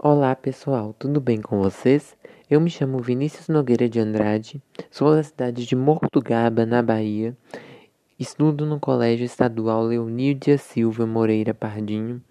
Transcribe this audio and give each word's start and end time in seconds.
Olá 0.00 0.36
pessoal, 0.36 0.94
tudo 0.96 1.20
bem 1.20 1.42
com 1.42 1.60
vocês? 1.60 2.16
Eu 2.48 2.60
me 2.60 2.70
chamo 2.70 3.00
Vinícius 3.00 3.48
Nogueira 3.48 3.88
de 3.88 3.98
Andrade, 3.98 4.62
sou 4.92 5.12
da 5.12 5.24
cidade 5.24 5.66
de 5.66 5.74
Mortugaba, 5.74 6.64
na 6.64 6.80
Bahia, 6.80 7.36
estudo 8.16 8.64
no 8.64 8.78
Colégio 8.78 9.24
Estadual 9.24 9.82
Leonídia 9.82 10.56
Silva 10.56 11.04
Moreira 11.04 11.52
Pardinho 11.52 12.22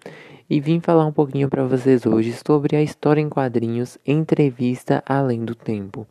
e 0.48 0.58
vim 0.62 0.80
falar 0.80 1.04
um 1.04 1.12
pouquinho 1.12 1.50
para 1.50 1.62
vocês 1.62 2.06
hoje 2.06 2.32
sobre 2.32 2.74
a 2.74 2.82
história 2.82 3.20
em 3.20 3.28
quadrinhos 3.28 3.98
Entrevista 4.06 5.02
Além 5.04 5.44
do 5.44 5.54
Tempo. 5.54 6.06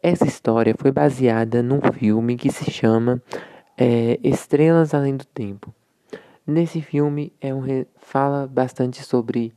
Essa 0.00 0.24
história 0.24 0.76
foi 0.78 0.92
baseada 0.92 1.64
num 1.64 1.80
filme 1.92 2.36
que 2.36 2.48
se 2.48 2.70
chama 2.70 3.20
é, 3.76 4.20
Estrelas 4.22 4.94
Além 4.94 5.16
do 5.16 5.24
Tempo. 5.24 5.74
Nesse 6.46 6.80
filme 6.80 7.32
é 7.40 7.52
um, 7.52 7.64
fala 7.98 8.46
bastante 8.46 9.02
sobre 9.02 9.52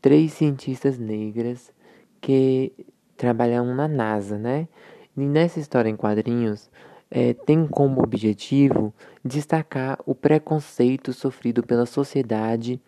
três 0.00 0.32
cientistas 0.32 0.98
negras 0.98 1.72
que 2.20 2.72
trabalham 3.16 3.74
na 3.74 3.88
NASA, 3.88 4.38
né? 4.38 4.68
E 5.16 5.20
nessa 5.20 5.58
história 5.58 5.88
em 5.88 5.96
quadrinhos 5.96 6.70
é, 7.10 7.32
tem 7.32 7.66
como 7.66 8.02
objetivo 8.02 8.94
destacar 9.24 9.98
o 10.06 10.14
preconceito 10.14 11.12
sofrido 11.12 11.62
pela 11.62 11.86
sociedade, 11.86 12.80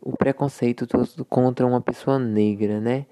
o 0.00 0.16
preconceito 0.16 0.86
contra 1.28 1.66
uma 1.66 1.80
pessoa 1.80 2.18
negra, 2.18 2.80
né? 2.80 3.06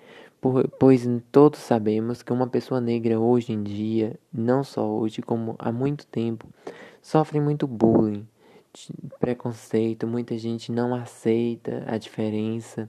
Pois 0.78 1.06
todos 1.30 1.60
sabemos 1.60 2.22
que 2.22 2.32
uma 2.32 2.46
pessoa 2.46 2.80
negra 2.80 3.20
hoje 3.20 3.52
em 3.52 3.62
dia, 3.62 4.18
não 4.32 4.64
só 4.64 4.88
hoje, 4.88 5.20
como 5.20 5.54
há 5.58 5.70
muito 5.70 6.06
tempo, 6.06 6.48
sofre 7.02 7.38
muito 7.38 7.66
bullying, 7.66 8.26
preconceito, 9.18 10.06
muita 10.06 10.38
gente 10.38 10.72
não 10.72 10.94
aceita 10.94 11.84
a 11.86 11.98
diferença. 11.98 12.88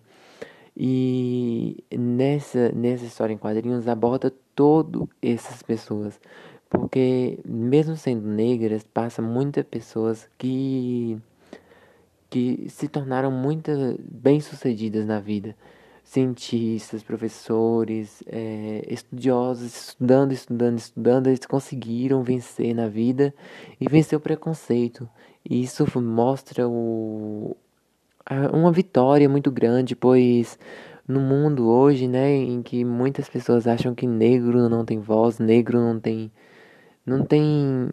E 0.84 1.84
nessa, 1.95 2.71
nessa 2.71 3.05
história 3.05 3.31
em 3.31 3.38
quadrinhos 3.38 3.88
aborda 3.88 4.34
todas 4.55 5.07
essas 5.21 5.62
pessoas. 5.62 6.20
Porque 6.68 7.38
mesmo 7.46 7.96
sendo 7.96 8.27
negras, 8.27 8.84
passa 8.91 9.21
muitas 9.21 9.63
pessoas 9.63 10.27
que, 10.40 11.20
que 12.32 12.65
se 12.68 12.88
tornaram 12.88 13.29
muito 13.29 13.71
bem-sucedidas 14.12 15.05
na 15.05 15.20
vida. 15.20 15.55
Cientistas, 16.04 17.04
professores, 17.04 18.23
é, 18.26 18.84
estudiosos, 18.90 19.90
estudando, 19.90 20.32
estudando, 20.32 20.79
estudando, 20.79 21.27
eles 21.27 21.45
conseguiram 21.45 22.23
vencer 22.23 22.73
na 22.73 22.88
vida 22.88 23.32
e 23.79 23.88
vencer 23.88 24.18
o 24.18 24.20
preconceito. 24.20 25.07
E 25.48 25.62
isso 25.62 25.85
mostra 26.01 26.68
o, 26.68 27.55
uma 28.54 28.71
vitória 28.71 29.27
muito 29.27 29.51
grande, 29.51 29.96
pois 29.96 30.57
no 31.07 31.20
mundo 31.20 31.68
hoje, 31.68 32.07
né, 32.07 32.34
em 32.34 32.62
que 32.62 32.85
muitas 32.85 33.27
pessoas 33.29 33.68
acham 33.68 33.93
que 33.93 34.07
negro 34.07 34.70
não 34.70 34.85
tem 34.85 34.99
voz, 34.99 35.40
negro 35.40 35.79
não 35.79 35.99
tem 35.99 36.32
não 37.05 37.26
tem 37.26 37.90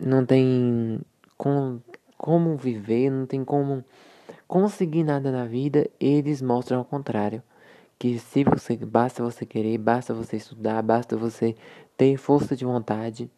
não 0.00 0.24
tem 0.24 1.00
com, 1.36 1.80
como 2.16 2.56
viver, 2.56 3.10
não 3.10 3.26
tem 3.26 3.44
como 3.44 3.84
conseguir 4.48 5.04
nada 5.04 5.30
na 5.32 5.46
vida, 5.46 5.88
eles 6.00 6.42
mostram 6.42 6.78
ao 6.78 6.84
contrário. 6.84 7.42
Que 7.98 8.18
se 8.18 8.44
você 8.44 8.76
basta 8.76 9.22
você 9.22 9.46
querer, 9.46 9.78
basta 9.78 10.12
você 10.12 10.36
estudar, 10.36 10.82
basta 10.82 11.16
você 11.16 11.54
ter 11.96 12.16
força 12.16 12.56
de 12.56 12.64
vontade, 12.64 13.30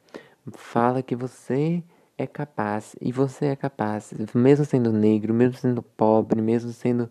fala 0.53 1.03
que 1.03 1.15
você 1.15 1.83
é 2.17 2.27
capaz, 2.27 2.95
e 3.01 3.13
você 3.13 3.47
é 3.47 3.57
capaz, 3.57 4.13
mesmo 4.35 4.65
sendo 4.65 4.93
negro, 4.93 5.35
mesmo 5.35 5.57
sendo 5.57 5.83
pobre, 5.83 6.41
mesmo 6.41 6.71
sendo 6.71 7.11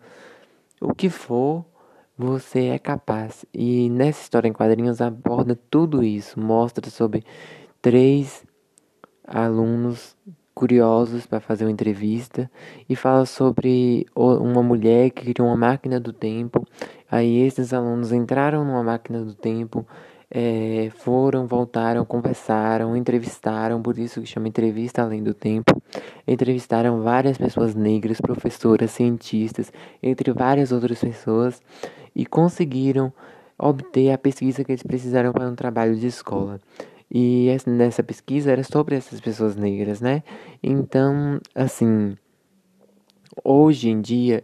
o 0.80 0.94
que 0.94 1.10
for, 1.10 1.64
você 2.16 2.66
é 2.66 2.78
capaz. 2.78 3.44
E 3.52 3.90
nessa 3.90 4.22
história 4.22 4.48
em 4.48 4.52
quadrinhos 4.52 5.00
aborda 5.00 5.58
tudo 5.70 6.02
isso, 6.02 6.40
mostra 6.40 6.88
sobre 6.90 7.24
três 7.82 8.44
alunos 9.26 10.16
curiosos 10.54 11.26
para 11.26 11.40
fazer 11.40 11.64
uma 11.64 11.72
entrevista 11.72 12.50
e 12.88 12.94
fala 12.94 13.26
sobre 13.26 14.06
uma 14.14 14.62
mulher 14.62 15.10
que 15.10 15.34
criou 15.34 15.48
uma 15.48 15.56
máquina 15.56 15.98
do 15.98 16.12
tempo. 16.12 16.64
Aí 17.10 17.40
esses 17.40 17.72
alunos 17.72 18.12
entraram 18.12 18.64
numa 18.64 18.82
máquina 18.82 19.22
do 19.22 19.34
tempo 19.34 19.86
é, 20.36 20.90
foram, 20.96 21.46
voltaram, 21.46 22.04
conversaram, 22.04 22.96
entrevistaram, 22.96 23.80
por 23.80 23.96
isso 23.96 24.20
que 24.20 24.26
chama 24.26 24.48
entrevista 24.48 25.00
além 25.00 25.22
do 25.22 25.32
tempo. 25.32 25.80
Entrevistaram 26.26 27.02
várias 27.02 27.38
pessoas 27.38 27.76
negras, 27.76 28.20
professoras, 28.20 28.90
cientistas, 28.90 29.72
entre 30.02 30.32
várias 30.32 30.72
outras 30.72 30.98
pessoas, 30.98 31.62
e 32.16 32.26
conseguiram 32.26 33.12
obter 33.56 34.10
a 34.10 34.18
pesquisa 34.18 34.64
que 34.64 34.72
eles 34.72 34.82
precisaram 34.82 35.32
para 35.32 35.48
um 35.48 35.54
trabalho 35.54 35.94
de 35.94 36.08
escola. 36.08 36.60
E 37.08 37.46
nessa 37.64 38.02
pesquisa 38.02 38.50
era 38.50 38.64
sobre 38.64 38.96
essas 38.96 39.20
pessoas 39.20 39.54
negras, 39.54 40.00
né? 40.00 40.24
Então, 40.60 41.38
assim, 41.54 42.16
hoje 43.44 43.88
em 43.88 44.00
dia, 44.00 44.42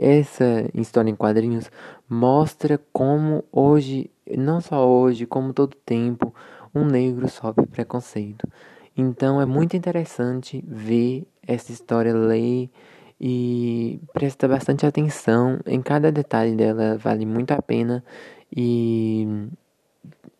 essa 0.00 0.64
história 0.72 1.10
em 1.10 1.14
quadrinhos 1.14 1.70
mostra 2.08 2.80
como 2.94 3.44
hoje 3.52 4.10
não 4.36 4.60
só 4.60 4.88
hoje, 4.88 5.26
como 5.26 5.52
todo 5.52 5.76
tempo, 5.76 6.34
um 6.74 6.84
negro 6.84 7.28
sofre 7.28 7.66
preconceito. 7.66 8.48
Então 8.96 9.40
é 9.40 9.46
muito 9.46 9.76
interessante 9.76 10.64
ver 10.66 11.26
essa 11.46 11.70
história, 11.72 12.14
ler 12.14 12.70
e 13.20 14.00
prestar 14.12 14.48
bastante 14.48 14.86
atenção 14.86 15.58
em 15.66 15.80
cada 15.80 16.10
detalhe 16.10 16.54
dela, 16.54 16.96
vale 16.98 17.26
muito 17.26 17.52
a 17.52 17.60
pena. 17.60 18.02
E 18.54 19.48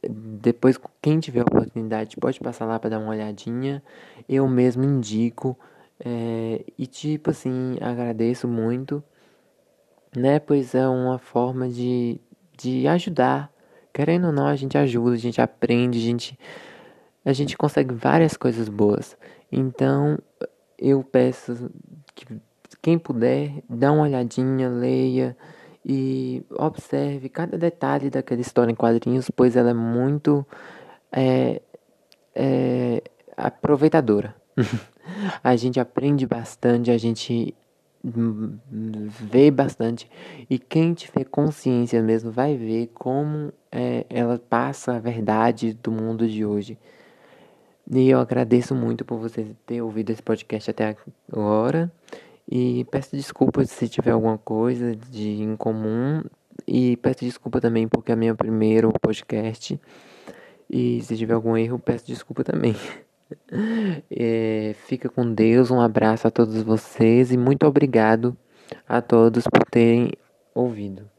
depois, 0.09 0.79
quem 1.03 1.19
tiver 1.21 1.43
oportunidade, 1.43 2.17
pode 2.17 2.41
passar 2.41 2.67
lá 2.67 2.79
para 2.79 2.91
dar 2.91 2.99
uma 2.99 3.11
olhadinha. 3.11 3.83
Eu 4.29 4.47
mesmo 4.49 4.85
indico. 4.85 5.59
É, 5.99 6.63
e 6.79 6.87
tipo 6.87 7.31
assim, 7.31 7.79
agradeço 7.81 8.47
muito, 8.47 9.03
né? 10.15 10.39
Pois 10.39 10.75
é 10.75 10.87
uma 10.87 11.19
forma 11.19 11.69
de, 11.69 12.21
de 12.57 12.87
ajudar 12.87 13.51
Querendo 13.97 14.27
ou 14.27 14.33
não, 14.33 14.47
a 14.47 14.55
gente 14.55 14.77
ajuda, 14.77 15.15
a 15.15 15.19
gente 15.19 15.41
aprende, 15.41 15.99
a 15.99 16.03
gente, 16.03 16.39
a 17.25 17.33
gente 17.33 17.57
consegue 17.57 17.95
várias 17.95 18.37
coisas 18.37 18.69
boas. 18.69 19.17
Então, 19.51 20.19
eu 20.79 21.03
peço 21.03 21.71
que 22.15 22.27
quem 22.83 22.99
puder, 22.99 23.62
dá 23.67 23.91
uma 23.91 24.03
olhadinha, 24.03 24.69
leia 24.69 25.34
e 25.83 26.45
observe 26.51 27.31
cada 27.31 27.57
detalhe 27.57 28.11
daquela 28.11 28.43
história 28.43 28.71
em 28.71 28.75
quadrinhos, 28.75 29.31
pois 29.31 29.57
ela 29.57 29.71
é 29.71 29.75
muito 29.75 30.47
é, 31.11 31.63
é, 32.34 33.03
aproveitadora. 33.34 34.37
a 35.43 35.57
gente 35.57 35.81
aprende 35.81 36.27
bastante, 36.27 36.91
a 36.91 36.99
gente 36.99 37.55
vê 38.09 39.50
bastante 39.50 40.09
e 40.49 40.59
quem 40.59 40.94
tiver 40.94 41.25
consciência 41.25 42.00
mesmo 42.03 42.31
vai 42.31 42.56
ver 42.56 42.91
como 42.94 43.53
é, 43.72 44.06
ela 44.09 44.39
passa 44.39 44.94
a 44.94 45.00
verdade 45.00 45.75
do 45.75 45.91
mundo 45.91 46.28
de 46.28 46.45
hoje. 46.45 46.78
E 47.91 48.09
eu 48.09 48.19
agradeço 48.19 48.75
muito 48.75 49.05
por 49.05 49.19
você 49.19 49.55
ter 49.65 49.81
ouvido 49.81 50.11
esse 50.11 50.22
podcast 50.22 50.71
até 50.71 50.97
agora. 51.31 51.91
E 52.50 52.84
peço 52.91 53.15
desculpas 53.15 53.71
se 53.71 53.89
tiver 53.89 54.11
alguma 54.11 54.39
coisa 54.39 54.97
de 54.97 55.43
incomum. 55.43 56.22
E 56.66 56.97
peço 56.97 57.25
desculpa 57.25 57.61
também 57.61 57.87
porque 57.87 58.11
é 58.11 58.16
meu 58.16 58.34
primeiro 58.34 58.93
podcast. 59.00 59.81
E 60.69 61.00
se 61.03 61.16
tiver 61.16 61.34
algum 61.34 61.56
erro, 61.56 61.78
peço 61.78 62.06
desculpa 62.06 62.43
também. 62.43 62.75
É, 64.11 64.75
fica 64.87 65.09
com 65.09 65.33
Deus, 65.33 65.71
um 65.71 65.81
abraço 65.81 66.27
a 66.29 66.31
todos 66.31 66.63
vocês 66.63 67.33
e 67.33 67.37
muito 67.37 67.67
obrigado 67.67 68.37
a 68.89 69.01
todos 69.01 69.45
por 69.45 69.65
terem 69.65 70.13
ouvido. 70.55 71.11